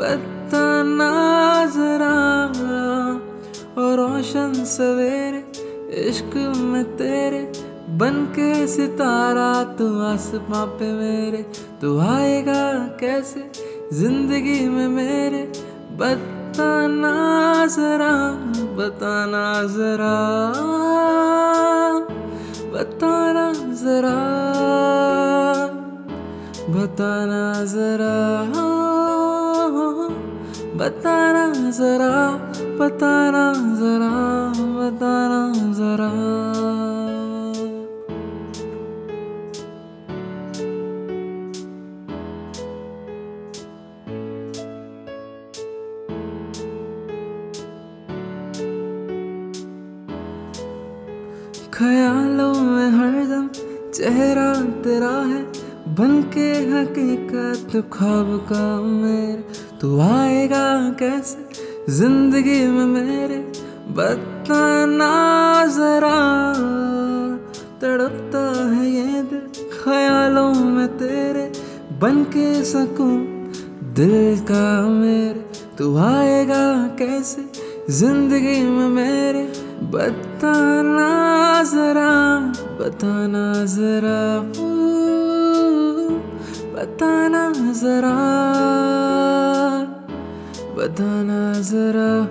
بتانا 0.00 1.64
ذرا 1.74 2.46
اور 3.74 3.98
روشن 3.98 4.52
سویرے، 4.54 5.40
عشق 6.08 6.36
میں 6.56 6.84
تیرے، 6.96 7.52
بن 7.98 8.24
کے 8.32 8.66
ستارہ 8.66 9.64
تو 9.76 10.00
آسماں 10.00 10.66
پہ 10.78 10.92
میرے۔ 10.92 11.42
تو 11.80 11.98
آئے 11.98 12.46
گا 12.46 12.88
کیسے؟ 12.98 13.40
زندگی 13.90 14.68
میں 14.68 14.88
میرے۔ 14.88 15.46
بتانا 15.96 17.64
ذرا 17.68 18.36
بتانا 18.76 19.62
ذرا۔ 19.62 20.52
بتانا 22.72 23.52
ذرا۔ 23.72 24.16
بتانا 26.68 27.64
ذرا۔ 27.64 28.44
بتانا 30.76 31.70
ذرا 31.70 32.36
بتانا 32.78 33.52
ذرا 33.78 34.52
بتانا 34.58 35.52
ذرا۔ 35.72 36.10
خیالوں 51.70 52.54
میں 52.54 52.90
ہر 52.90 53.24
دم 53.28 53.46
چہرہ 53.92 54.54
تیرا 54.82 55.22
ہے۔ 55.28 55.59
بن 55.98 56.20
کے 56.30 56.52
حقیقت 56.72 57.76
خواب 57.90 58.28
کا 58.48 58.80
میرے، 58.80 59.42
تو 59.78 60.00
آئے 60.00 60.50
گا 60.50 60.92
کیسے؟ 60.98 61.38
زندگی 61.90 62.66
میں 62.66 62.86
میرے 62.86 63.40
بتانا 63.94 65.10
ذرا 65.66 66.52
تڑپتا 67.78 68.44
ہے 68.76 68.88
یہ 68.88 69.20
دل، 69.30 69.46
خیالوں 69.82 70.54
میں 70.54 70.86
تیرے 70.98 71.48
بن 72.00 72.22
کے 72.30 72.52
سکوں 72.64 73.16
دل 73.96 74.34
کا 74.44 74.86
میرے، 74.90 75.40
تو 75.76 75.96
آئے 75.96 76.48
گا 76.48 76.64
کیسے؟ 76.98 77.40
زندگی 77.88 78.60
میں 78.62 78.88
میرے 78.88 79.46
بتانا 79.90 81.10
ذرا 81.66 82.52
بتانا 82.78 83.52
ذرا 83.64 84.20
بتانا 86.80 87.52
ذرا 87.72 88.16
بتانا 90.76 91.52
ذرا 91.60 92.26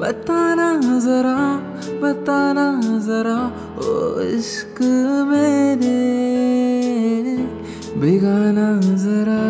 بتانا 0.00 0.68
ذرا 0.98 1.60
بتانا 2.02 2.80
ذرا، 2.98 3.40
او 3.76 4.20
عشق 4.20 4.82
میرے، 5.30 6.00
بگانا 8.00 8.80
ذرا 8.96 9.44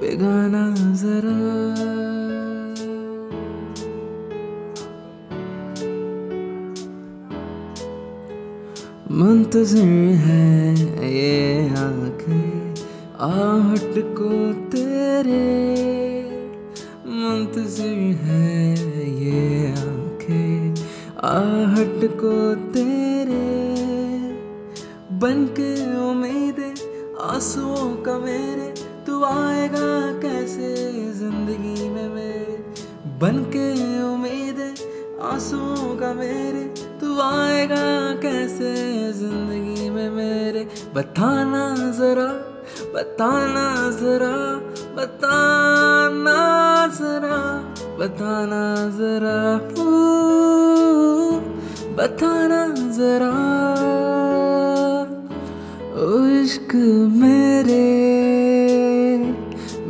بگانا 0.00 0.74
ذرا۔ 0.94 1.61
منتظر 9.14 9.84
ہے 10.26 10.74
یہ 11.02 11.68
آنکھیں 11.76 12.74
آہٹ 13.18 13.98
کو 14.16 14.30
تیرے۔ 14.70 15.74
منتظر 17.04 18.24
ہے 18.24 18.74
یہ 19.06 19.68
آنکھیں 19.68 20.74
آہٹ 21.16 22.04
کو 22.20 22.52
تیرے۔ 22.72 23.64
بن 25.18 25.46
کے 25.54 25.74
امید 26.10 26.60
آنسوؤں 27.20 28.04
کا 28.04 28.18
میرے۔ 28.18 28.74
تو 29.04 29.24
آئے 29.24 29.68
گا 29.72 30.18
کیسے 30.20 30.92
زندگی 31.14 31.88
میں 31.88 32.08
میرے 32.08 32.56
بن 33.18 33.44
کے 33.50 33.72
امید 34.14 34.60
آنسوؤں 35.20 35.96
کا 35.98 36.12
میرے۔ 36.12 36.81
تو 37.02 37.20
آئے 37.20 37.68
گا 37.68 38.14
کیسے 38.20 38.74
زندگی 39.14 39.90
میں 39.90 40.10
میرے؟ 40.10 40.64
بتانا 40.92 41.74
ذرا 41.96 42.32
بتانا 42.94 43.90
ذرا 43.90 44.58
بتانا 44.94 46.86
ذرا 46.98 47.72
بتانا 47.98 48.88
ذرا 48.96 49.58
بتانا 51.96 52.66
ذرا۔ 52.90 53.32
عشق 55.96 56.74
میرے، 57.12 57.82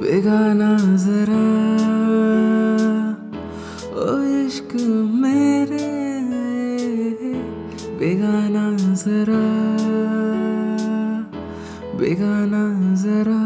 بگانا 0.00 0.76
ذرا۔ 0.94 1.51
بیگانہ 8.02 8.94
ذرا 8.94 9.42
بیگانہ 11.98 12.94
ذرا۔ 13.02 13.41